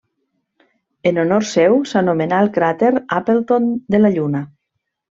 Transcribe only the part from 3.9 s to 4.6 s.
de la Lluna.